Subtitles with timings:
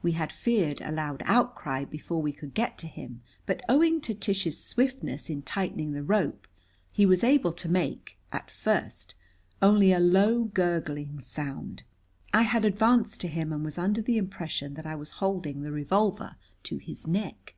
[0.00, 4.14] We had feared a loud outcry before we could get to him, but owing to
[4.14, 6.46] Tish's swiftness in tightening the rope
[6.92, 9.16] he was able to make, at first,
[9.60, 11.82] only a low, gurgling sound.
[12.32, 15.72] I had advanced to him, and was under the impression that I was holding the
[15.72, 17.56] revolver to his neck.